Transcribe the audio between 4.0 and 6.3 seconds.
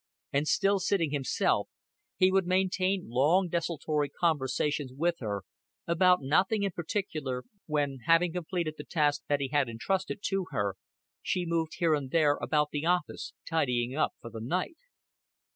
conversations with her about